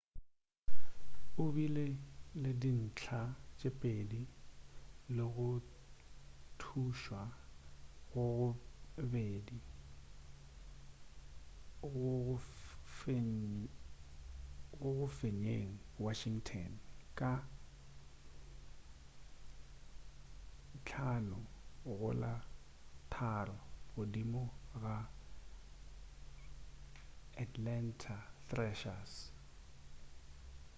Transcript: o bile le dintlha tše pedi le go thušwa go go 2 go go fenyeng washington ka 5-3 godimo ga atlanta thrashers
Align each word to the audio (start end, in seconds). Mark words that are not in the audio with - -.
o 1.41 1.43
bile 1.55 1.85
le 2.41 2.51
dintlha 2.61 3.21
tše 3.57 3.69
pedi 3.81 4.21
le 5.15 5.25
go 5.35 5.49
thušwa 6.59 7.21
go 8.11 8.23
go 8.37 8.49
2 8.97 9.57
go 11.93 12.09
go 14.79 14.91
fenyeng 15.17 15.71
washington 16.05 16.71
ka 17.19 17.31
5-3 20.85 23.51
godimo 23.95 24.43
ga 24.81 24.97
atlanta 27.43 28.15
thrashers 28.47 29.13